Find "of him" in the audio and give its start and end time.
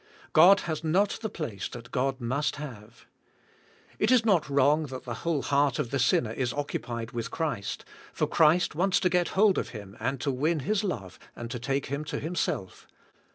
9.59-9.95